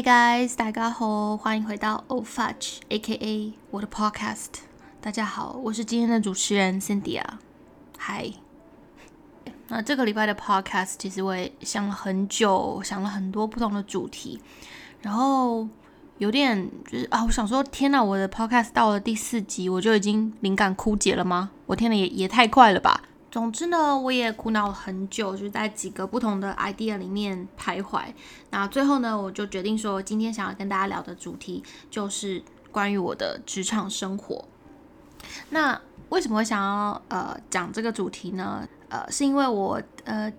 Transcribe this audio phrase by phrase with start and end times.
[0.00, 4.46] Hey guys，大家好，欢迎回到 Old Fudge，A.K.A 我的 Podcast。
[4.98, 7.22] 大家好，我是今天的主持人 Cynthia。
[7.98, 8.32] 嗨，
[9.68, 14.40] 那这个礼拜的 Podcast 其实我也想了很久，想了很多不同的主题，
[15.02, 15.68] 然后
[16.16, 21.50] 有点就是啊，我想说，天哪，我的 Podcast 到了第四集，我就已经灵感枯竭了吗？
[21.66, 23.02] 我天哪，也也太快了吧！
[23.30, 28.02] 总之呢，我也苦恼很久，就是在几个不同的 idea 里面徘徊。
[28.50, 34.44] 那最后呢，我就决定说，今天想要跟大家聊的主题就是关于我的职场生活。
[35.50, 38.66] 那为什么会想要呃讲这个主题呢？
[38.88, 40.32] 呃，是因为我呃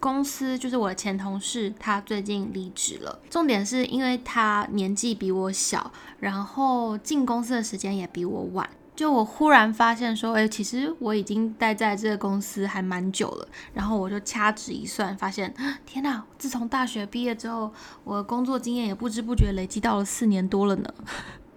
[0.00, 3.20] 公司就是我的前同事，他最近离职了。
[3.30, 8.68] 重点是因为他年纪比我小，然后进公司的时间也比我晚。
[8.94, 13.48] 就我忽然发现说，哎，其实我已经待在这个公司还蛮久了。
[13.72, 15.52] 然后我就掐指一算，发现，
[15.86, 16.22] 天哪！
[16.38, 17.72] 自从大学毕业之后，
[18.04, 20.94] 我的工作经验也不知不觉累积到了四年多了呢。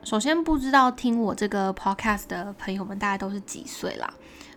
[0.03, 4.13] 首先，不知道听我这个 podcast 的朋友们，大概都是几岁啦？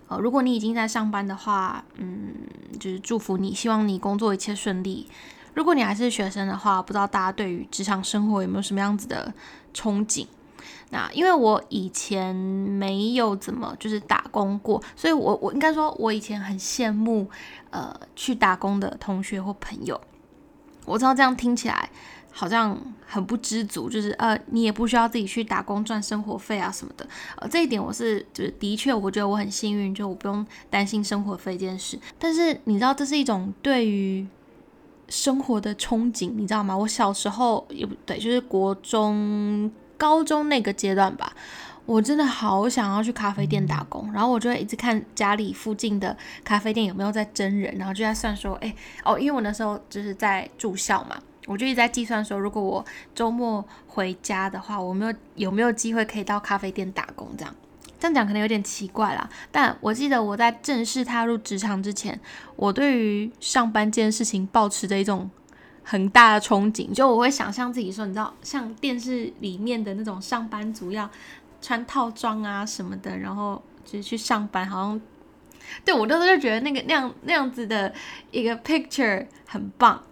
[0.07, 2.33] 呃，如果你已经在上班的话，嗯，
[2.79, 5.09] 就是祝福你，希望你工作一切顺利。
[5.55, 9.35] 如果你还是学生的话，不知道大家对于职场生活有没有什么样子的
[9.75, 10.27] 憧憬？
[10.91, 17.29] 那因为我以前没有怎么就是打工过，所以我我应该说，我以前很羡慕
[17.69, 20.01] 呃去打工的同学或朋友。
[20.87, 21.91] 我知道这样听起来
[22.33, 22.75] 好像
[23.07, 27.07] 很不知足，就是呃你也不需要自己去打工赚生活费啊什么的。
[27.37, 31.99] 呃这一点我是就是的确我觉得我很幸运，就我不用担心生活费这件事。
[32.19, 34.27] 但是你知道这是一种对于
[35.11, 36.75] 生活的憧憬，你知道吗？
[36.75, 39.71] 我小时候也不对，就是国中。
[39.99, 41.33] 高中那个阶段吧，
[41.85, 48.75] 我真的好想要去咖啡店打工，然后我就会一直看家里附近的咖啡店有没有在真人，然后就在算说，哎
[49.05, 52.85] 哦，因为我那时候就是在住校嘛，我就一直在计算说，如果我
[53.15, 57.29] 周末回家的话，我没有有没有机会可以到咖啡店打工？
[57.37, 57.55] 这样
[57.99, 62.21] 这样讲可能有点奇怪啦，但我记得我在正式踏入职场之前，
[62.55, 65.29] 我对于上班这件事情保持着一种。
[65.91, 71.09] 很大的憧憬，就我会想象自己说，你知道，像电视里面的那种上班族要
[71.63, 75.01] 穿套装啊什么的，然后就是去上班，好像
[75.87, 77.91] 对我都是觉得那个那样那样子的
[78.31, 80.03] 一个 picture 很棒。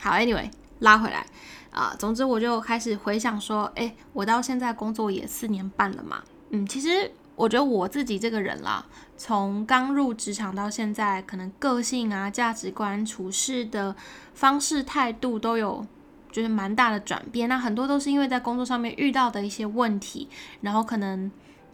[0.00, 1.26] 好，anyway，拉回来
[1.70, 7.12] 啊，总之我就开始回想说，哎，我到现在工作也四年半了嘛，嗯，其实。
[7.36, 13.94] 我觉得我自己这个人啦，从刚入职场到现在，可能个性啊、价值观、处事的
[14.32, 15.86] 方式、态度都有
[16.32, 17.46] 就是蛮大的转变。
[17.46, 20.28] 那很多都是因为在工作上面遇到的一些问题，
[20.62, 21.30] 然后可能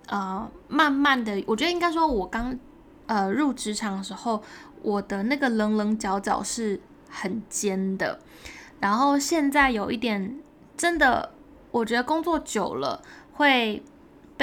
[0.09, 2.59] 呃慢慢的，我觉得应该说，我刚
[3.07, 4.43] 呃入职场的时候，
[4.83, 8.19] 我的那个棱棱角角是很尖的，
[8.81, 10.41] 然后现在有一点
[10.77, 11.31] 真的，
[11.71, 13.01] 我觉得工作久了
[13.35, 13.81] 会。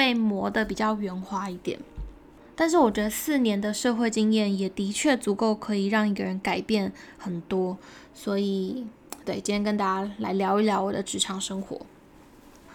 [0.00, 1.78] 被磨得比较圆滑一点，
[2.56, 7.76] 但是我觉得四年的社会经验也的确足够可以让一个人改变很多，
[8.14, 8.86] 所以
[9.26, 11.78] 对今天跟大家来聊一聊我的职场生活。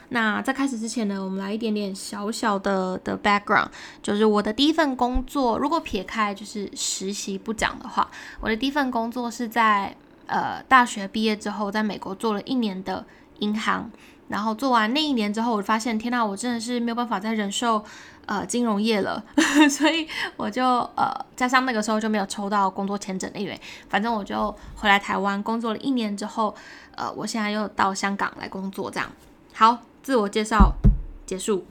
[0.10, 3.70] 那在开始之前呢，我们来一点点小小的的 background，
[4.04, 8.08] 就是我的第一份工作，如果撇开就是实习不讲的话，
[8.40, 9.98] 我的第一份工作是在
[10.28, 13.04] 呃大学毕业之后，在美国做了一年的
[13.40, 13.90] 银行。
[14.28, 17.84] 然后做完那一年之后，我发现天呐，我真的是没有办法再忍受
[18.26, 19.24] 呃金融业了，
[19.70, 20.66] 所以我就
[20.96, 26.56] 呃加上那个时候就没有抽到工作签证，因为反正我就回来台湾工作了一年之后，
[26.96, 29.08] 呃，我现在又到香港来工作，这样
[29.54, 30.74] 好，自我介绍
[31.28, 31.64] 结束，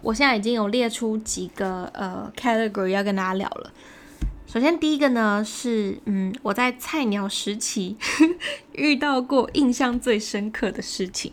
[0.00, 3.70] 我现在已经有列出几个呃 category 要跟大家聊了。
[4.46, 7.96] 首先第一个呢是嗯我在菜鸟时期
[8.72, 11.32] 遇到过印象最深刻的事情。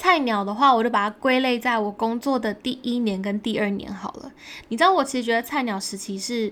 [0.00, 4.32] 菜鸟的话，我就把它归类在我工作的第一年跟第二年好了。
[4.68, 6.50] 你知道，我其实觉得菜鸟时期是，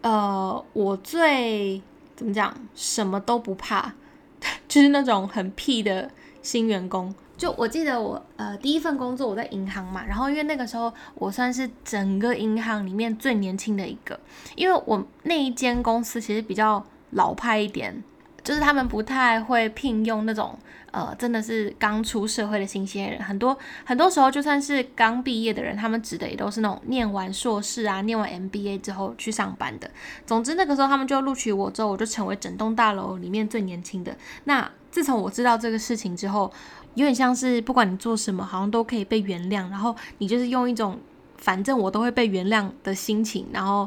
[0.00, 1.82] 呃，我最
[2.14, 3.94] 怎么讲，什么都不怕，
[4.68, 6.08] 就是那种很屁的
[6.40, 7.12] 新员工。
[7.36, 14.20] 就我记得我呃第一份工作我在银行嘛，然后因为那个时候我算是整个银行里面最年轻的一个，
[14.54, 18.04] 因为我那一间公司其实比较老派一点。
[18.42, 20.58] 就是他们不太会聘用那种
[20.90, 29.90] 呃，真的是刚出社会的新鲜人，很多很多时候就算是刚毕业的人，他们指的也都是那种念完硕士啊，念完 MBA 之后去上班的。
[30.24, 34.16] 总之那个时候他们就录取我之后，我就成为整栋大楼里面最年轻的。
[34.44, 36.50] 那自从我知道这个事情之后，
[36.94, 40.98] 有点像是不管你做什么，好像都可以被原谅，然后你就是用一种
[41.36, 43.86] 反正我都会被原谅的心情，然后。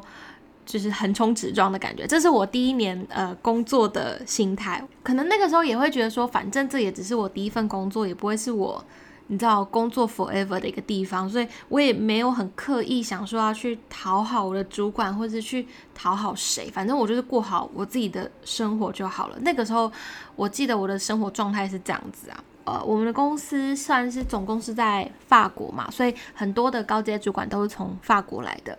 [0.71, 2.07] 就是横冲直撞的感觉。
[2.07, 8.81] 这是我第一年呃工作的心态，可能那个时候也会觉得说，反正这也只是我第一份工作，也不会是我。
[9.27, 15.65] 你知道工作 forever 的一个地方，所以我也没有很刻意想说要去讨好我的主管，或者去
[15.95, 19.37] 讨好谁，反正我就是过好我自己的生活就好了。
[19.39, 19.89] 那个时候，
[20.35, 28.77] 我记得我的生活状态是这样子啊，呃，我们的公司算是总公司在法国嘛，所以很多的高阶主管都是从法国来的。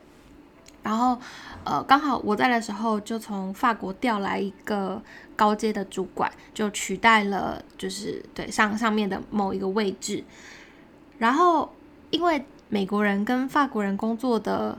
[0.83, 1.17] 然后，
[1.65, 5.01] 呃，刚好我在的时候，就从法国调来一个
[5.37, 10.25] 高阶的主管，就取代了，就是对上上面的某一个位置。
[11.19, 11.73] 然后，
[12.11, 14.77] 因为美国人跟法国人工作的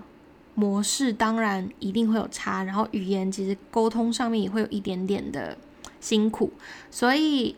[0.56, 5.58] 模式，当然一定会有差，然后语言其实沟通上面也会有一点点的
[6.00, 6.52] 辛苦，
[6.92, 7.56] 所以，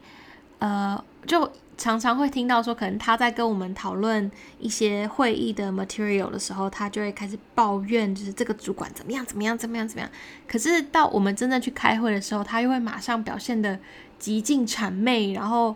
[0.60, 1.52] 呃，就。
[1.78, 10.10] 常常会听到说，可能他在跟我们讨论一些会议的 material 的时候，他就会开始抱怨，就是这个主管怎么样怎么样怎么样怎么样。
[10.48, 13.78] 可是到我们真正去开会的时候，他又会马上表现的
[14.18, 15.76] 极尽谄媚，然后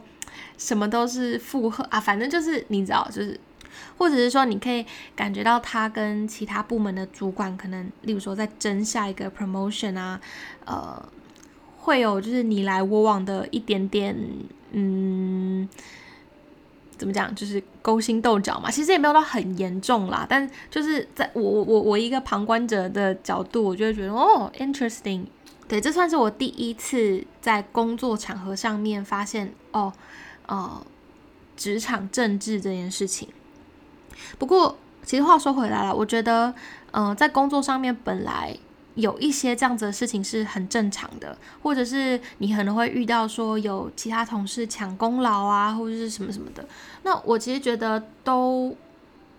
[0.57, 3.37] 什么都是附和啊，反正就是你知道，就是
[3.97, 4.85] 或者是说，你可以
[5.17, 10.21] 感觉到他跟其他部门的主管可能，例如说在争下一个 promotion 啊，
[10.65, 11.09] 呃，
[11.77, 14.15] 会有就是你来我往的一点点。
[14.71, 15.67] 嗯，
[16.97, 17.33] 怎么讲？
[17.33, 18.69] 就是勾心斗角嘛。
[18.69, 25.25] 其实也没有到很严重啦，但就是在我我我我一个旁观者的角度，我就会觉得哦，interesting。
[25.67, 29.93] 对，这算是我第一次在工作场合上面发现哦，
[30.47, 30.85] 呃，
[31.55, 33.29] 职场政治这件事情。
[34.37, 36.53] 不过，其实话说回来了，我觉得，
[36.91, 38.57] 嗯，在工作上面本来。
[38.95, 46.67] 有一些这样子的事情是很正常的，或者是你可能会遇到说有其他同事抢功劳啊，或者是什么什么的。
[47.03, 48.75] 那我其实觉得都，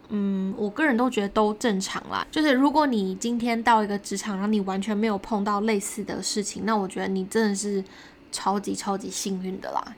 [0.09, 2.27] 嗯，我个人都觉得都正常啦。
[2.31, 7.85] 就是如果你今天到一个职场，然后你完全没有碰到类似的事情，那我觉得你真的是
[8.33, 9.95] 超级超级幸运的啦。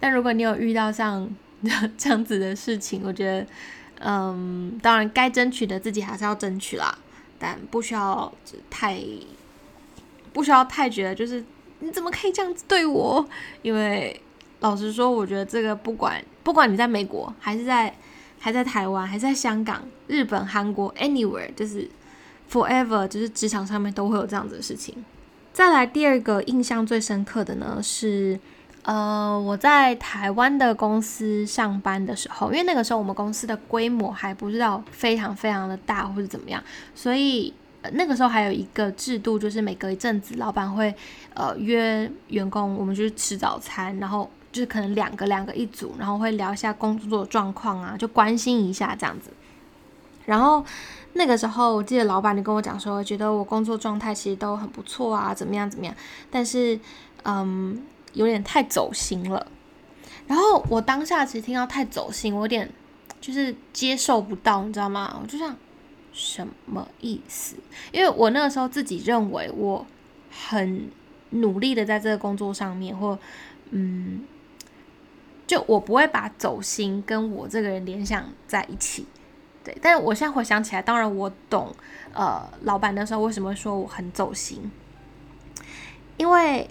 [0.00, 1.28] 但如果你有遇到像
[1.96, 3.46] 这样子的事情，我觉得，
[4.00, 6.98] 嗯，当然该争取的自己还是要争取啦。
[7.42, 8.32] 但不需要
[8.70, 9.02] 太，
[10.32, 11.44] 不需要太觉得就是
[11.80, 13.28] 你怎么可以这样子对我？
[13.62, 14.22] 因为
[14.60, 17.92] 老实说，我觉得这个不管不管你在美国还是在
[18.38, 21.90] 还在台湾还是在香港、日本、韩国，anywhere 就是
[22.48, 25.04] forever 就是职场上面都会有这样子的事情。
[25.52, 28.38] 再来第二个印象最深刻的呢是。
[28.84, 36.60] 呃，我在台湾的公司上班的时候，因为那个时候我们公司的规模还不知道非常非常的大或者怎么样，
[36.92, 37.54] 所以
[37.92, 40.92] 那个时候还有一个制度，就是每隔一阵子，老板会
[41.34, 49.30] 呃约员工，我们去吃早餐，然后就是可能两个两个一组，然后会聊一下工作状况啊，就关心一下这样子。
[50.26, 50.64] 然后
[51.12, 55.94] 那个时候，我记得老板就跟我讲说，觉得我工作状态其实都很不错啊，怎么样怎么样，
[56.32, 56.76] 但是
[57.22, 57.80] 嗯。
[58.12, 59.46] 有点太走心了，
[60.26, 62.70] 然后我当下其实听到太走心，我有点
[63.20, 65.18] 就是接受不到，你知道吗？
[65.22, 65.56] 我就想
[66.12, 67.56] 什么意思？
[67.90, 69.86] 因为我那个时候自己认为我
[70.30, 70.90] 很
[71.30, 73.18] 努力的在这个工作上面，或
[73.70, 74.24] 嗯，
[75.46, 79.06] 就我不会把走心跟我这个人联想在一起，
[79.64, 79.74] 对。
[79.80, 81.74] 但是我现在回想起来，当然我懂，
[82.12, 84.70] 呃，老板那时候为什么说我很走心，
[86.18, 86.68] 因为。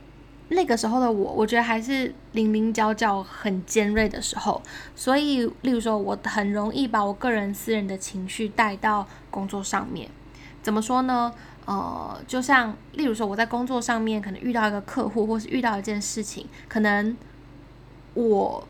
[0.54, 4.62] 那个时候的我，我觉得还是零零角角很尖锐的时候，
[4.96, 10.10] 所以，例如说，我很容易把我个人私人的情绪带到工作上面。
[10.62, 11.34] 怎么说呢？
[11.66, 17.16] 呃，就像例如说，我在工作上面可能遇到一个客户，或是遇到一件事情，可能
[18.14, 18.68] 我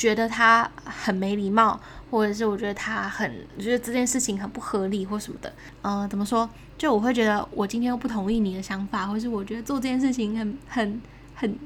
[0.00, 1.78] 觉得他很没礼貌，
[2.10, 5.52] 或者是我觉得他很觉得这件事情很不合理或什么的。
[5.82, 6.48] 呃，怎么说？
[6.78, 11.02] 就我会觉得，我今天又不同意你的想法，或是我觉得做这件事情很很
[11.34, 11.58] 很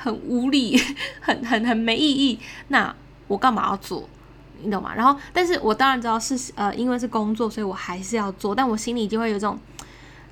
[0.00, 0.80] 很无理，
[1.20, 2.94] 很很很没意义，那
[3.26, 4.08] 我干嘛要做？
[4.62, 4.94] 你懂吗？
[4.94, 9.58] 然后，但是我当然知道是呃，因为是工作，所以我还是要做，但我心里就会有这种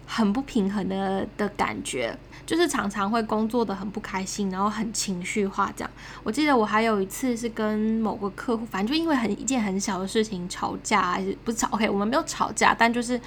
[0.06, 5.90] 很不平衡的的感觉，就是常常会工作的很不开心，然后很情绪化这样。
[6.22, 13.20] 我记得我还有一次是跟某个客户，反正就因为很一件很小的事情吵架，还是不是吵？OK，我们没有吵架，但就是。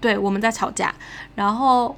[0.00, 0.94] 对，我们在吵架，
[1.34, 1.96] 然后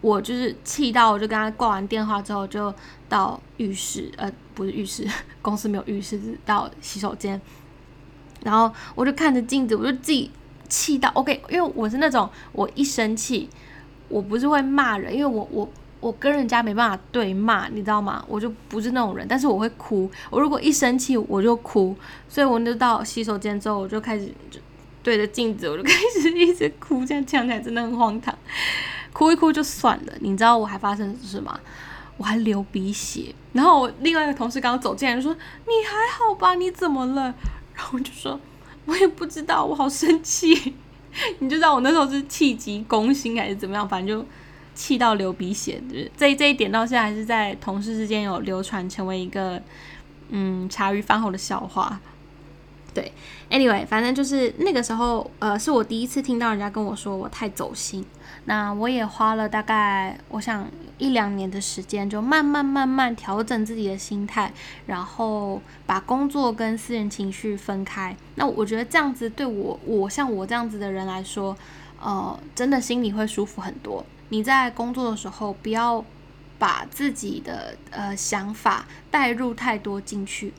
[0.00, 2.74] 我就是气到，我就跟他挂完电话之后，就
[3.10, 5.06] 到浴室，呃，不是浴室，
[5.42, 7.38] 公司没有浴室，到洗手间，
[8.42, 10.30] 然后我就看着镜子，我就自己
[10.72, 13.46] 气到，OK，因为我是那种我一生气，
[14.08, 15.68] 我不是会骂人，因为我我
[16.00, 18.24] 我跟人家没办法对骂，你知道吗？
[18.26, 21.94] 我就不是那种人，但是我会哭，我如果一生气我就哭，
[22.26, 24.58] 所以我就到洗手间之后，我就开始就
[25.02, 28.34] 对着镜子，我就开始一直哭，这样讲起来真的很荒唐。
[29.12, 31.60] 哭一哭就算了，你知道我还发生什么？
[32.16, 33.34] 我还流鼻血。
[33.52, 35.34] 然后我另外一个同事刚刚走进来就说
[35.66, 36.54] ：“你还好吧？
[36.54, 37.34] 你怎么了？”
[37.74, 38.38] 然后我就说
[38.84, 40.74] ：“我也不知道，我好生气。
[41.40, 44.26] ”你就知道我那时候是气急攻心还是怎么样，反正就
[44.74, 45.82] 气到流鼻血。
[46.16, 49.62] 这这一点到现在还是在同事之间有流传，成为一个
[50.30, 52.00] 嗯茶余饭后的笑话。
[52.94, 53.12] 对
[53.50, 58.04] ，anyway，反正就是那个时候，呃，是我第一次听到人家跟我说我太走心。
[58.44, 60.68] 那我也花了大概，我想
[60.98, 64.52] 一两年的时间，就慢慢慢慢调整自己的心态，
[64.86, 68.16] 然后把工作跟私人情绪分开。
[68.34, 71.56] 那我觉得这样子对我，我像我这样子的人来说，
[72.00, 74.04] 呃，真的心里会舒服很多。
[74.30, 76.04] 你在工作的时候，不要
[76.58, 80.52] 把自己的呃想法带入太多进去。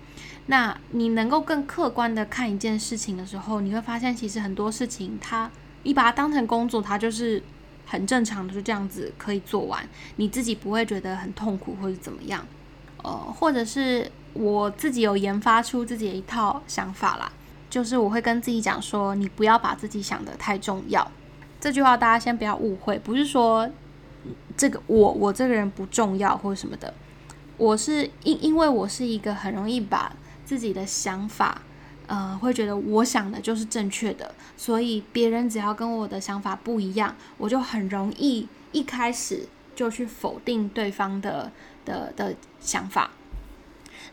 [0.45, 5.49] 那你能够更客观的看一件事情的时候，你会发现其实很多事情，它
[5.83, 7.41] 你把它当成工作，它就是
[7.93, 12.43] 很正常的，就这样子可以做完，你自己不会觉得很痛苦或者怎么样。
[13.03, 17.31] 呃，或者是我自己有研发出自己的一套想法啦，
[17.69, 21.07] 就是我会跟自己讲说，你不要把自己想的太重要。
[21.61, 23.69] 这句话大家先不要误会，不是说
[24.57, 26.91] 这个我我这个人不重要或者什么的，
[27.57, 30.11] 我是因因为我是一个很容易把
[30.43, 31.61] 自己的想法，
[32.07, 41.51] 呃，会觉得我想的就是正确的，所以别人只要跟我的想法不一样，我就很容易一开始就去否定对方的
[41.85, 43.11] 的的想法。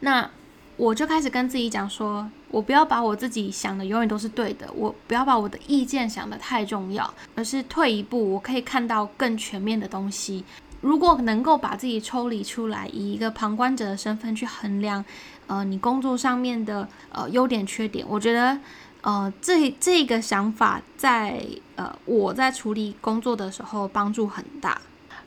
[0.01, 0.31] 那
[0.77, 10.45] 我就开始跟自己讲说，我不要把我自己想的永远都是对的，我不要把我的意见想的太重要，而是退一步，我可以看到更全面的东西。
[10.81, 15.05] 如果能够把自己抽离出来，以一个旁观者的身份去衡量。
[15.51, 18.57] 呃，你工作上面的呃优点缺点，我觉得
[19.01, 24.81] 呃这这个想法在呃我在处理工作的时候帮助很大。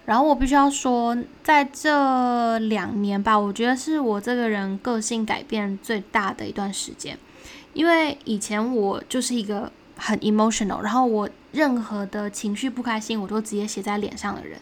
[0.06, 7.18] 然后我必须要说，在这两年吧，我觉得是我这个人个性改变最大的一段时间。
[7.74, 14.58] 因为以前我就是一个很 emotional，然后我任何的情绪不开心，我都直接写在脸上的人，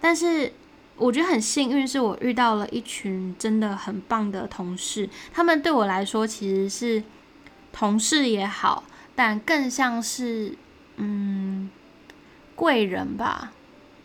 [0.00, 0.52] 但是。
[1.00, 5.08] 我觉得很幸运，是我遇到了一群真的很棒的同事。
[5.32, 7.02] 他们对我来说其实是
[7.72, 10.54] 同事也好，但更像是
[10.96, 11.70] 嗯
[12.54, 13.50] 贵人吧。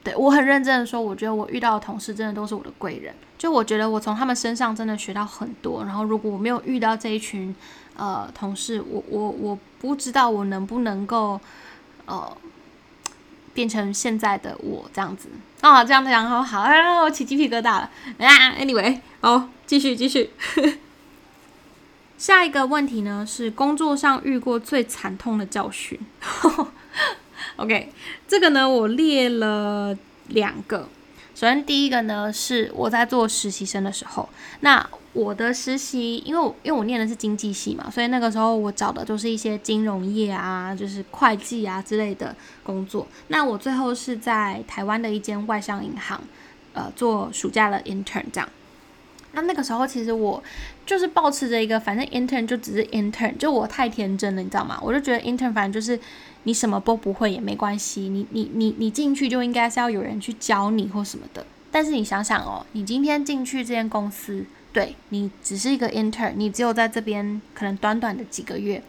[0.01, 3.13] 对我很认真的说，我觉得我遇到的同事真的都是我的贵人。
[3.37, 5.83] 就我觉得我从他们身上真的学到很多。
[5.83, 7.53] 然后如果我没有遇到这一群
[7.97, 11.39] 呃同事，我我我不知道我能不能够
[12.05, 12.37] 呃。
[13.55, 15.29] 变成现在的我这样子
[15.62, 18.53] 哦，这样讲好好啊，我起鸡皮疙瘩了啊。
[18.59, 20.29] Anyway，好，继续继续。
[22.19, 26.00] 下一个问题呢是工作上遇过最惨痛的教训。
[27.57, 27.91] OK，
[28.27, 29.97] 这个呢我列了
[30.27, 30.89] 两个。
[31.35, 34.27] 首先第一个呢是我在做实习生的时候，
[34.61, 34.89] 那。
[35.15, 43.07] 我的实习，因为我因为我念的是经济系嘛，所以那个时候我找的都是一些金融业啊，就是会计啊之类的工作。
[43.29, 46.21] 那我最后是在台湾的一间外商银行，
[46.73, 48.49] 呃，做暑假的 intern 这样。
[49.35, 50.41] 那那个时候其实我
[50.85, 54.79] 就是保持着一个，反正 intern 就只是 intern，就我太天真了，你知道吗？
[54.81, 55.99] 我就觉得 intern 反正就是
[56.43, 61.45] 你什么都不会也没关系，你你你你进去就应该是要有人去教你或什么的。
[61.69, 64.45] 但是你想想哦，你今天进去这间公司。
[64.75, 68.83] 对你只是一个 intern，你只有在这边可能短短的几个月，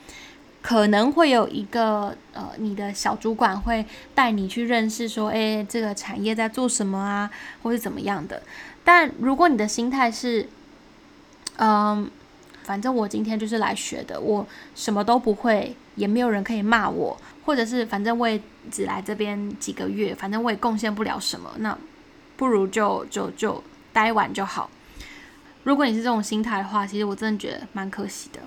[0.61, 7.31] 可能会有一个呃，你的小主管会带你去认识，说，哎，这个产业在做什么啊，
[7.63, 8.43] 或是怎么样的。
[8.87, 10.49] 但如果你的心态是，
[11.57, 12.09] 嗯，
[12.63, 18.41] 反正我今天就是来学的，我什么都不会，也没有人可以骂我，或者是反正我也
[18.71, 21.77] 只来这边几个月，反正我也贡献不了什么，那
[22.37, 23.61] 不如就就就
[23.93, 24.71] 待完就好。
[25.65, 28.39] 如果你是这种心态的话，其实我真的觉得蛮可惜的，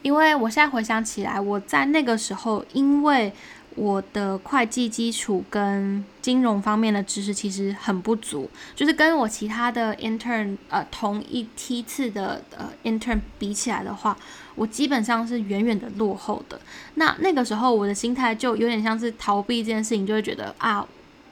[0.00, 3.30] 因为我现在回想起来，我在那个时候，因为
[3.76, 14.16] 我的会计基础跟金融方面的知识其实很不足，就是跟我其他的 intern 呃同一梯次的呃 intern 比起来的话，
[14.56, 16.60] 我基本上是远远的落后的。
[16.94, 20.84] 那那个时候我的心态就有点像是逃避这件事情，就会觉得啊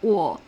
[0.02, 0.40] 我。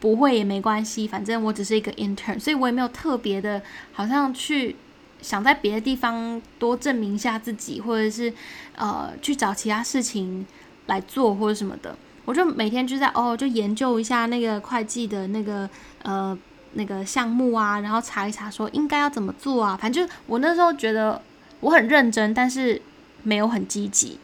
[0.00, 3.60] 不会也没关系，反正我只是一个 intern，所以我也没有特别的，
[3.92, 4.76] 好像去
[5.20, 8.32] 想在别的地方多证明一下自己，或者是
[8.76, 10.46] 呃去找其他事情
[10.88, 11.96] 来做或者什么的。
[12.26, 15.66] 我就每天就在哦，就研究一下那个会计的那个
[16.02, 16.36] 呃
[16.74, 19.78] 那个项目啊，然后查一查说应该要怎么做啊。
[19.80, 21.22] 反正就我那时候觉得
[21.60, 22.82] 我很认真，但是
[23.22, 24.18] 没有很积极。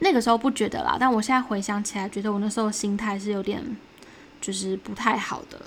[0.00, 3.64] 那个时候不觉得啦，但我现在回想起来，觉得我那时候心态是有点
[4.40, 5.58] 就是不太好的。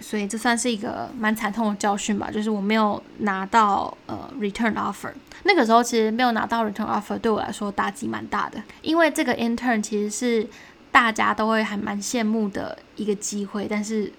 [0.00, 5.12] 所以这算是一个蛮惨痛的教训吧，就是我没有拿到呃 return offer。
[5.44, 10.48] 那个时候其实没有拿到 return offer，对我来说打击蛮大的，因为这个 intern 其实是
[10.90, 14.12] 大家都会还蛮羡慕的一个机会，但是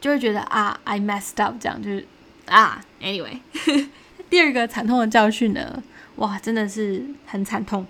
[0.00, 2.06] 就会觉得啊，I messed up，这样就是
[2.46, 3.40] 啊，anyway。
[4.30, 5.82] 第二个惨痛的教训呢，
[6.16, 7.86] 哇，真的是很惨痛，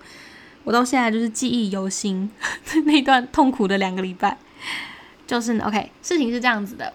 [0.64, 2.30] 我到现在就是记忆犹新
[2.86, 4.38] 那段痛苦的两个礼拜。
[5.26, 6.92] 就是，OK，事情是这样子的。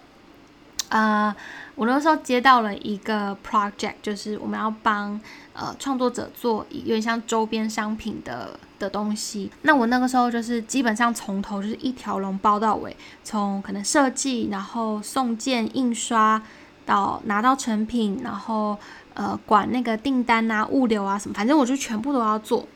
[0.88, 1.34] 呃，
[1.74, 5.20] 我那时候接到了一个 project，就是我们要帮
[5.52, 9.50] 呃创作者做有点像周边商品的的东西。
[9.62, 16.40] 那我那个时候就是基本上从头就是一条龙包到尾，从可能设计，然后送件、印刷
[16.84, 18.78] 到拿到成品，然后
[19.14, 22.66] 呃管那个订单啊、物流啊什么，反正我就全部都要做。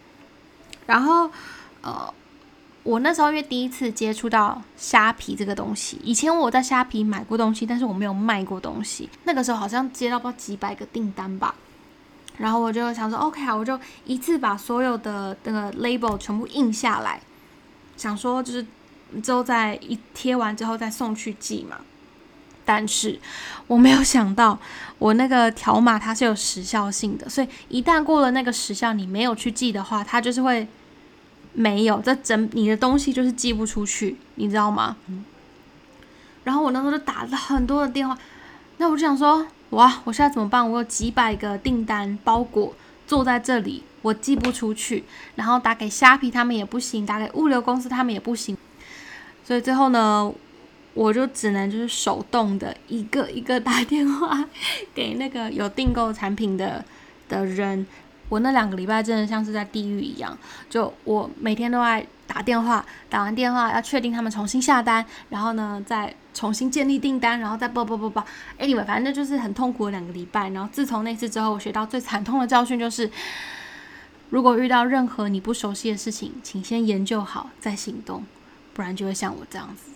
[0.87, 1.31] 然后
[1.83, 2.13] 呃。
[2.91, 9.09] 我那时候因为第一次接触到虾皮这个东西，以前我在虾皮买过东西，但是我没有卖过东西。
[9.23, 11.55] 那个时候好像接到不知道几百个订单吧，
[12.39, 17.21] 然后我就想说，OK 啊，我就一次把所有的那个 label 全部印下来，
[17.97, 18.67] 想说就是
[19.23, 21.77] 之后再一贴完之后再送去寄嘛。
[22.65, 23.21] 但是
[23.69, 24.59] 我没有想到，
[24.99, 30.67] 我那个条码它是有时效性的，所以一旦过了那个时效，你没有去寄的话，它就是会。
[31.53, 34.97] 没有，这整你的东西就是寄不出去，你知道吗？
[35.09, 35.25] 嗯
[36.43, 38.17] 然后我那时候就打了很多的电话，
[38.79, 40.69] 那我就想说，哇，我现在怎么办？
[40.69, 42.75] 我有几百个订单包裹
[43.07, 45.05] 坐在这里，我寄不出去，
[45.37, 48.57] 然后打给虾皮他们也不行，打给物流公司他们也不行，
[49.45, 50.33] 所以最后呢，
[50.95, 54.49] 我就只能就是手动的一个一个打电话
[54.95, 56.83] 给那个有订购产品的
[57.29, 57.87] 的人。
[58.31, 60.39] 我那两个礼拜真的像是在地狱一样，
[60.71, 68.23] 就我每天都在打电话，打完电话要确定他们重新下单，然后呢再重新建立订单，然后再不不不不
[68.59, 70.49] ，anyway，反正就是很痛苦的两个礼拜。
[70.51, 73.11] 然后自从那次之后，我学到最惨痛的教训就是，
[74.31, 78.25] 如果遇到任何你不熟悉的事情，请先研究好再行动，
[78.73, 79.91] 不然就会像我这样子。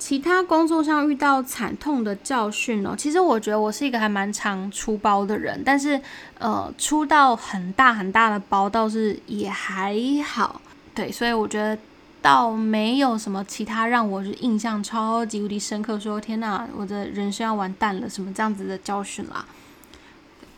[0.00, 6.00] 其他工作上遇到惨痛的教训哦，其实我觉得我是一个还蛮常出包的人，但是
[6.38, 10.60] 呃，出到很大很大的包倒是也还好，
[10.94, 11.78] 对，所以我觉得
[12.22, 19.44] 倒没有什么其他让我是印象超级无敌深刻，说天哪，我的人生要完蛋了什么这样子的教训啦。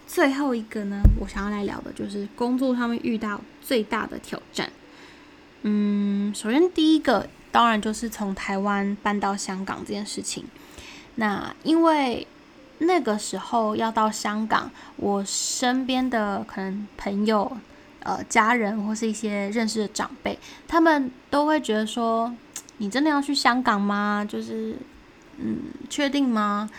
[0.06, 4.70] 最后一个呢，我想要来聊的就是工作上面遇到最大的挑战。
[5.62, 7.28] 嗯，首先第一个。
[7.52, 10.44] 当然，就是从台湾搬到香港这件事情。
[11.16, 12.26] 那因为
[12.78, 17.54] 那个时候要到香港，我身边的可能朋友、
[18.00, 22.34] 呃家人或是一些认识的长辈，他们都会觉得说
[22.78, 24.26] ：“你真的要去香港吗？
[24.26, 24.74] 就是
[25.36, 25.58] 嗯，
[25.90, 26.70] 确定吗？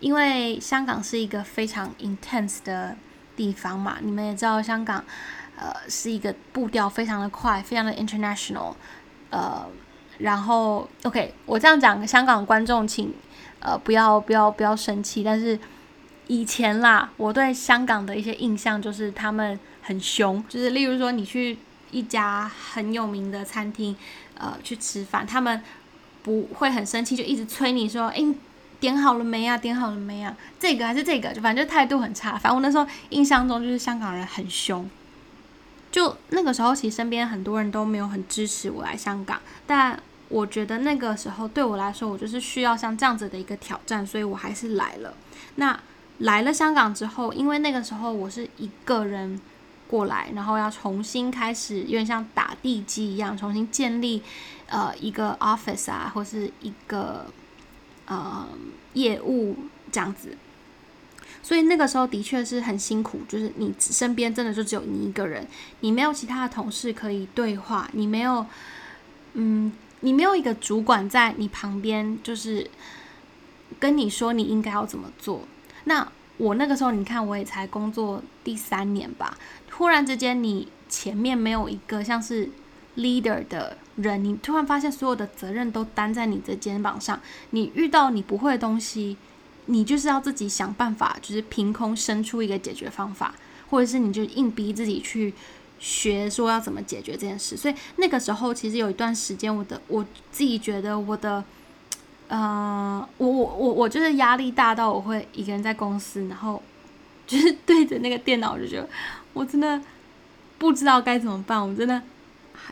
[0.00, 2.96] 因为香港是一个非常 intense 的
[3.36, 3.98] 地方嘛。
[4.00, 5.04] 你们也知道，香港
[5.56, 8.72] 呃是一个步调非常的快，非常的 international，
[9.28, 9.66] 呃。”
[10.18, 13.12] 然后，OK，我这样讲，香港观众请
[13.60, 15.22] 呃不要不要不要生气。
[15.24, 15.58] 但是
[16.26, 21.58] 以前啦，我对香港的一些印象就是他们很凶，就是例如说你去
[21.90, 23.94] 一家很有名的餐厅，
[24.38, 25.62] 呃，去吃饭，他们
[26.22, 28.22] 不会很生气，就一直催你说，哎，
[28.80, 29.58] 点好了没呀？
[29.58, 30.34] 点好了没呀？
[30.58, 32.38] 这个还是这个，就反正态度很差。
[32.38, 34.88] 反正我那时候印象中就是香港人很凶。
[35.94, 39.96] 就那个时候，其实身边很多人都没有很支持我来香港，但
[40.28, 45.14] 我觉得那个时候对我来说，我就是需要像这样子的一个挑战，所以我还是来了。
[45.54, 45.78] 那
[46.18, 49.40] 来了香港之后，因为那个时候我是一个人
[49.86, 54.20] 过来，然后要重新开始，有点像打地基一样，重新建立
[54.66, 57.26] 呃一个 office 啊，或是一个
[58.06, 58.48] 呃
[58.94, 59.56] 业务
[59.92, 60.36] 这样子。
[61.44, 65.46] 所以那个时候的确是很辛苦，就是你身边真的就只有你一个人，
[65.80, 68.46] 你没有其他的同事可以对话，你没有，
[69.34, 72.66] 嗯，你没有一个主管在你旁边，就是
[73.78, 75.42] 跟你说你应该要怎么做。
[75.84, 79.36] 那我那个时候，你看我也才工作第三年吧，
[79.72, 82.48] 忽然之间你前面没有一个像是
[82.96, 89.18] leader 的人，你突然发现所有的责任都担在你的肩膀上，你遇到你不会的东西。
[89.66, 93.34] 你就是要自己想办法，就是凭空生出一个解决方法，
[93.70, 95.32] 或者是你就硬逼自己去
[95.78, 97.56] 学，说要怎么解决这件事。
[97.56, 101.42] 所以那个时候其实有一段时间，我的我自己觉得我的，
[102.28, 106.62] 呃，我我我我就是压力大到我会一个人在公司，然后
[107.26, 108.88] 就是对着那个电脑就觉得
[109.32, 109.80] 我真的
[110.58, 112.00] 不知道该怎么办，我真的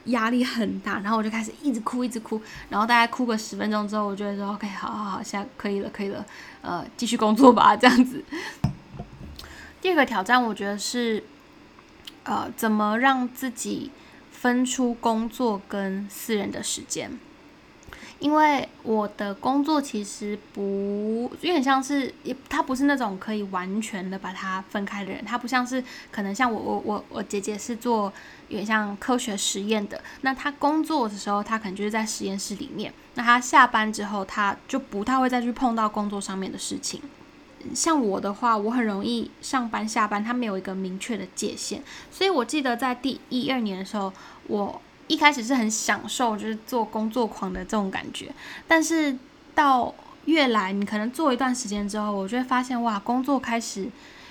[0.07, 6.25] 压力很大，然后我就开始一直哭，一直哭，然后大概哭个十分钟之后，我就会说 OK，好好好，现在可以了，可以了，
[6.61, 8.25] 呃，继续工作吧， 这样子。
[9.81, 11.25] 第二个挑战，我觉得是，
[12.25, 13.91] 呃，怎么让自己
[14.31, 17.19] 分出工作跟私人的时间。
[18.23, 25.83] 因为我的工作其实不有点像是，也他不是那种可以完全的把它分开的人，他不像是
[26.13, 28.13] 可能像我我我我姐姐是做
[28.47, 37.03] 有点像科学实验的，那他工作的时候他可能就是在实验室里面，那他下班之后他就不太会再去碰到工作上面的事情。
[37.75, 41.81] 像我的话，我很容易上班下班，他没有一个明确的界限，
[42.13, 44.13] 所以我记得在第一二年的时候，
[44.47, 44.81] 我。
[45.13, 48.33] 一开始是很享受，就是做工作狂的这种感觉，
[48.67, 49.15] 但是
[49.55, 49.95] 到
[50.25, 53.87] 越来你可能做一段时间之后，我就会发现哇，工作开始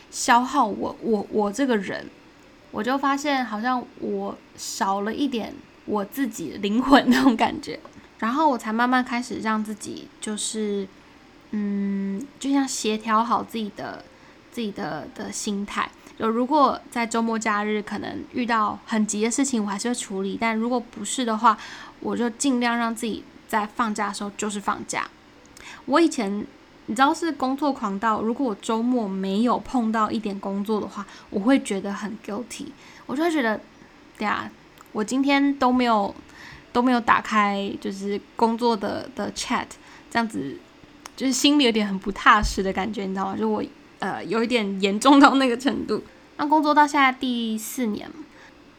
[0.10, 2.08] 消耗我，我我这个人，
[2.72, 5.54] 我就发现好像我少了一点
[5.86, 7.80] 我自己灵魂那种感觉，
[8.17, 10.88] 然后我才慢慢开始让自己就是，
[11.52, 14.04] 嗯，就像协调好自己的
[14.52, 15.90] 自己的的心态。
[16.20, 21.58] 就如果在周末假日可能遇到很急的事情，我还是会处理；但如果不是的话，
[22.00, 25.08] 我就尽量让自己在放假的时候就是放假。
[25.86, 26.46] 我以前
[26.86, 32.68] 你知道是工作狂到，如果我周末没有碰到一点工作的话，我会觉得很 guilty，
[33.08, 33.60] 我就会觉得，
[34.20, 34.48] 对啊，
[34.92, 36.14] 我今天都没有
[36.72, 39.66] 都没有打开就是工作的的 chat，
[40.12, 40.56] 这样子
[41.16, 43.36] 就是心里有点很不踏实的感觉，你知道吗？
[43.36, 43.64] 就我。
[44.02, 46.02] 呃，有一点严重到那个程度。
[46.38, 48.10] 那工作到现在第四年，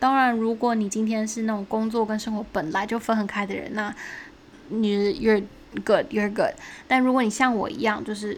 [0.01, 3.95] 当然，如果你今天是那种工作跟生活本来就分很开的人，那
[4.71, 5.45] 你 you're
[5.85, 6.51] good, you're good。
[6.89, 8.37] 但如果你像我一样，就是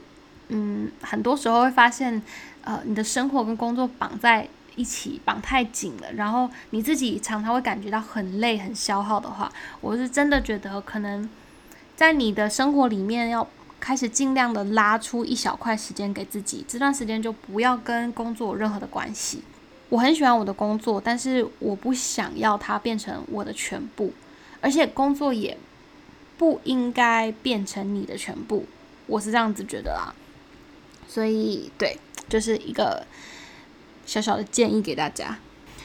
[0.48, 2.20] 嗯，很多时候会发现，
[2.64, 11.26] 呃，你的生活跟工作绑在一起，绑太紧了，然后你自己常常会感觉到很累、很消耗的话，我是真的觉得可能
[11.96, 13.48] 在你的生活里面要。
[13.84, 19.42] 开始尽量的拉出一小块时间给自己，这段时间就不要跟工作有任何的关系。
[19.90, 24.10] 我很喜欢我的工作，但是我不想要它变成我的全部，
[24.62, 25.58] 而且工作也
[26.38, 28.64] 不应该变成你的全部。
[29.06, 30.14] 我是这样子觉得啦。
[31.06, 33.06] 所以，对，就是一个
[34.06, 35.36] 小小的建议给大家。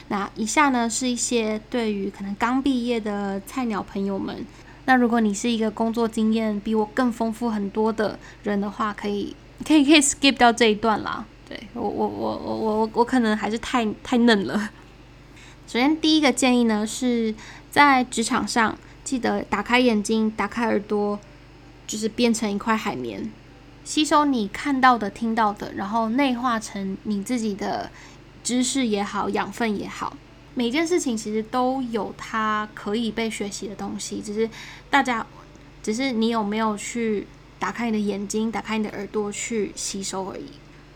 [0.08, 4.46] 那以下呢，是一些对于可能刚毕业的菜鸟朋友们。
[4.90, 11.24] 那如果你是一个工作经验比我更丰富很多的人的话，可以可以可以 skip 掉这一段啦。
[11.48, 14.72] 对我我我我我我可能还是太太嫩了。
[15.68, 17.36] 首先第一个建议呢，是
[17.70, 21.20] 在职场上记得打开眼睛，打开耳朵，
[21.86, 23.32] 就是变成一块海绵，
[23.84, 27.92] 吸收你看到的、听到的，然后内化成你自己的
[28.44, 30.18] 知识也好，养分也好。
[30.56, 34.50] 每件事情其实都有它可以被学习的东西，只是
[34.90, 35.26] 大家，
[35.82, 40.46] 只是你有没有去打开你的眼睛，打开你的耳朵去吸收而已。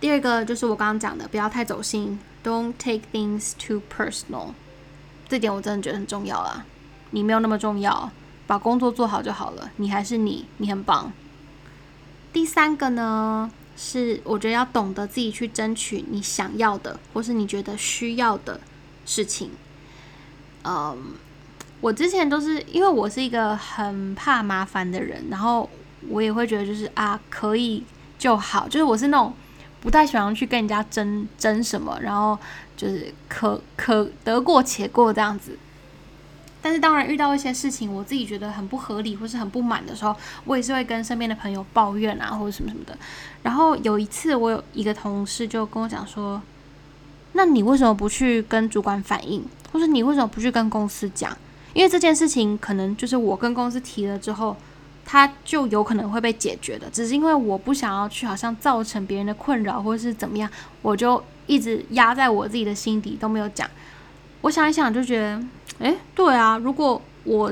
[0.01, 4.49] 第二个就是我刚刚讲的，不要太走心，Don't take things too personal。
[5.29, 6.65] 这点我真的觉得很重要啊。
[7.11, 8.11] 你没有那么重要，
[8.45, 9.71] 把工作做好就好了。
[9.77, 11.13] 你还是你，你很棒。
[12.33, 18.59] 第三个呢，是我觉得要懂得自己去争取你想要的，或是你觉得需要的。
[19.05, 19.51] 事情，
[20.63, 21.13] 嗯，
[21.81, 25.69] 我之前都是因为我是一个很怕麻烦的人，然后
[26.07, 27.83] 我也会觉得就是啊，可以
[28.17, 29.33] 就好，就是我是那种
[29.81, 32.39] 不太喜欢去跟人家争争什么，然后
[32.77, 35.57] 就是可可得过且过这样子。
[36.61, 42.97] 但是当然遇到一些事情，我自己觉得很不合理或是很不满的时候，我也是会跟身边的朋友抱怨啊，或者什么什么的。
[43.41, 46.41] 然后有一次，我有一个同事就跟我讲说。
[47.33, 51.35] 那你为什么不去跟主管反映，或是你为什么不去跟公司讲？
[51.73, 54.55] 因为这件事情可能就是我跟公司提了之后，
[55.03, 56.87] 他就有可能会被解决的。
[56.91, 60.49] 只是因为我不想要去，好像造成别人的困扰，或者是怎么样，
[60.81, 63.69] 我就一直压在我自己的心底都没有讲。
[64.41, 65.43] 我想一想，就觉得，
[65.79, 67.51] 诶，对啊，如果我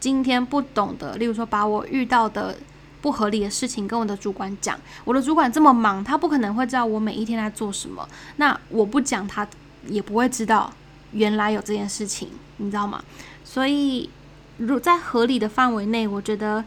[0.00, 2.56] 今天不懂得，例如说把我遇到的。
[3.00, 8.08] 不合理的事情跟我的主管讲，我的主管这么忙，他不可能会知道我每一天在做什么。
[8.36, 9.46] 那我不讲，他
[9.86, 10.72] 也不会知道
[11.12, 13.02] 原来有这件事情，你知道吗？
[13.44, 14.10] 所以，
[14.58, 16.64] 如在合理的范围内，我觉得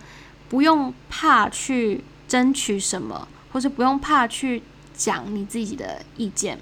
[0.49, 4.63] 不用怕去争取什么，或是不用怕去
[4.95, 6.57] 讲你自己的意见，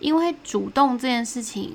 [0.00, 1.74] 因为主动这件事情，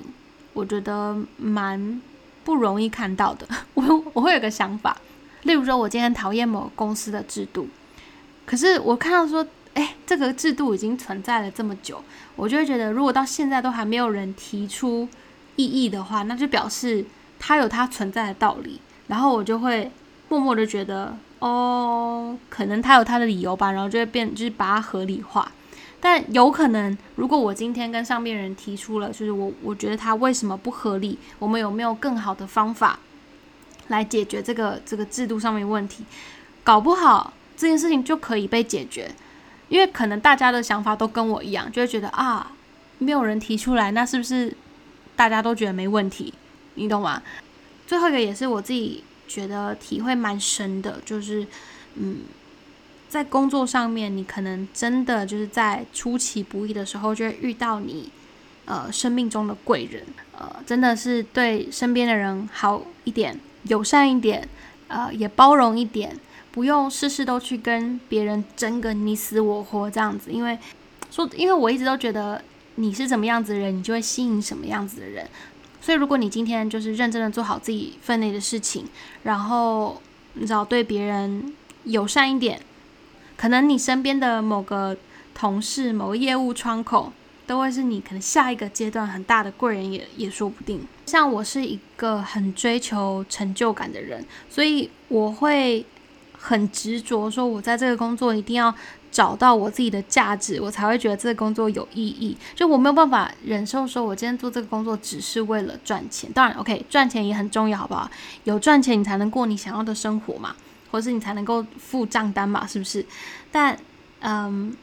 [0.53, 2.01] 我觉得蛮
[2.43, 3.47] 不容易看到的。
[3.75, 4.97] 我 我会有个想法。
[5.43, 7.67] 例如说，我今天讨厌某公司的制度，
[8.45, 12.03] 可是我看到说，哎，这个制度已经存在了这么久，
[12.35, 15.07] 我就会觉得，如果到现在都还没有人提出
[15.55, 17.05] 异议的话，那就表示
[17.39, 18.81] 它有它存在的道理。
[19.07, 19.91] 然后我就会
[20.27, 25.51] 默默的觉得，哦，可能它有它的理由吧，然后就会变，就是把它合理化。
[26.01, 32.99] 但有可能，如果我今天跟上面人提出了，就是我我觉得它为什么不合理，我们有没有更好的方法
[33.89, 36.03] 来解决这个这个制度上面问题？
[36.63, 39.11] 搞不好这件事情就可以被解决，
[39.67, 42.51] 因为可能大家的想法都跟我一样，就会觉得啊，
[42.97, 44.55] 没有人提出来，那是不是
[45.15, 46.33] 大家都觉得没问题？
[46.73, 47.21] 你懂吗？
[47.85, 51.45] 最后一个也是我自己觉得体会蛮深的，就是
[51.95, 52.21] 嗯。
[53.09, 58.07] 在工作上面，你可能真的就是在出其不意的时候，就会遇到你，
[58.65, 60.03] 呃，生命中的贵人，
[60.37, 64.47] 呃，真的是对身边的人好一点，友善一点，
[64.89, 66.15] 呃，也包容一点，
[66.51, 70.29] 不用事事都去跟别人争个你死我活这样子。
[70.31, 70.59] 因为
[71.09, 72.43] 说，因为我一直都觉得
[72.75, 75.25] 你是怎么样子的人，你就会吸引什么样子的人。
[75.81, 78.85] 所以，如果你今天就是认真的做好自己分内的事情，
[79.23, 80.01] 然后
[80.33, 81.53] 你知道对别人
[81.85, 82.59] 友善一点。
[83.37, 84.97] 可能你身边的某个
[85.33, 87.13] 同事、某个业务窗口，
[87.47, 90.85] 都会是你可能下一个阶段很大的贵人，也也说不定。
[91.09, 95.83] 像我是一个很追求成就感的人，所以我会
[96.37, 98.73] 很执着，说我在这个工作一定要
[99.11, 102.37] 找到我自己的价值，我才会觉得这个工作有意义。
[102.55, 106.31] 就我没有办法忍受说，我今天做这个工作只是为了赚钱。
[106.31, 108.09] 当然，OK，赚钱也很重要，好不好？
[108.43, 110.55] 有赚钱，你才能过你想要的生活嘛。
[110.91, 113.05] 或是你才能够付账单嘛，是不是？
[113.51, 113.77] 但，
[114.21, 114.75] 嗯，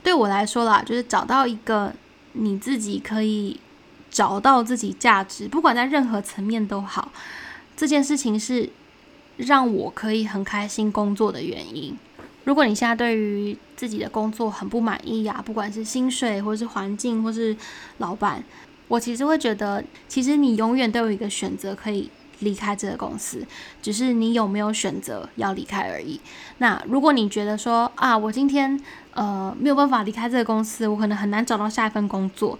[0.00, 1.92] 对我来说啦，就是找到一个
[2.34, 3.58] 你自己可以
[4.12, 7.10] 找到自己价值，不管在任何层面都好，
[7.76, 8.70] 这件事情是
[9.38, 11.98] 让我可以很开心工作的原因。
[12.44, 17.56] 如果你现在对于自己的工作很不满意呀，不管是薪水，或是环境，或是
[17.98, 18.44] 老板，
[18.86, 22.10] 我其实会觉得，其实你永远都有一个选择可以。
[22.40, 23.46] 离开这个公司，
[23.80, 26.20] 只是你有没有选择要离开而已。
[26.58, 28.76] 那如果你觉得说啊，我今天
[29.14, 32.58] 呃没有办法离开这个公司，我可能很难找到下一份工作，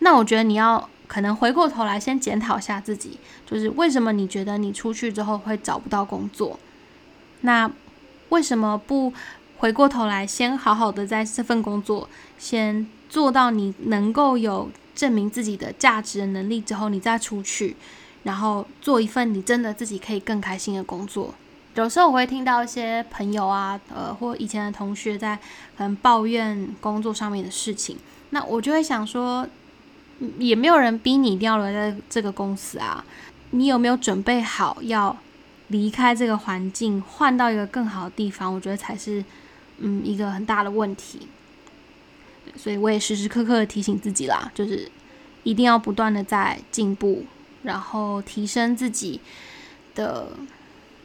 [0.00, 6.58] 那我觉得你要可能回过头来先检讨一下自己，就是为什么你觉得你出去之后会找不到工作？
[7.42, 7.70] 那
[8.30, 9.12] 为什么不
[9.58, 17.76] 回过头来先好好的在这份工作先做到你能够有证明自己的价值的能力之后，你再出去？
[18.22, 21.34] 然后做一份你真的自己可以更开心的工作。
[21.74, 25.36] 有时候我会听到一些朋友啊，呃，或以前的同学在
[25.76, 27.98] 可能抱怨工作上面的事情，
[28.30, 29.46] 那我就会想说，
[30.38, 33.04] 也没有人逼你一定要留在这个公司啊。
[33.50, 35.16] 你有没有准备好要
[35.68, 38.52] 离开这个环境，换到一个更好的地方？
[38.52, 39.24] 我觉得才是
[39.78, 41.28] 嗯一个很大的问题。
[42.56, 44.90] 所以我也时时刻刻的提醒自己啦，就是
[45.42, 47.24] 一定要不断的在进步。
[47.62, 49.20] 然后提升自己
[49.94, 50.32] 的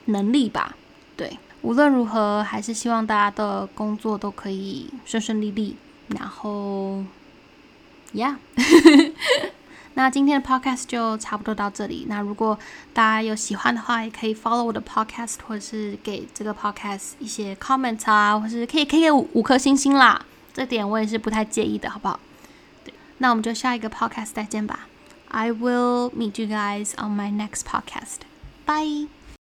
[0.06, 0.76] 能力吧，
[1.16, 5.76] 对，无论如何，还是希望大家的工作都可以顺顺利利。
[6.08, 7.04] 然后
[8.18, 8.36] ，Yeah，
[9.94, 12.06] 那今天的 Podcast 就差不多到这里。
[12.10, 12.58] 那如果
[12.94, 20.22] 大家有喜欢的话，也可以 follow 我的 Podcast，或者是给这个 Podcast 一些 comment 啊，或是可以可以给五五颗星星啦，
[20.54, 22.20] 这点我也是不太介意的，好不好？
[22.84, 24.88] 对，那我们就下一个 Podcast 再见吧。
[25.30, 28.22] I will meet you guys on my next podcast.
[28.66, 29.17] Bye.